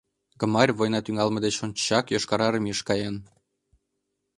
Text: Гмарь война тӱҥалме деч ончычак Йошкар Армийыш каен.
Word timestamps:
Гмарь 0.39 0.73
война 0.79 0.99
тӱҥалме 1.03 1.39
деч 1.45 1.55
ончычак 1.63 2.05
Йошкар 2.13 2.41
Армийыш 2.47 2.79
каен. 2.87 3.15